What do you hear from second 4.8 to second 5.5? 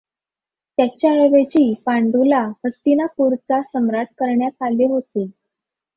होते.